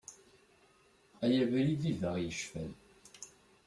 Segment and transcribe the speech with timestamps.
[1.23, 2.71] Ay abrid i d aɣ-icfan.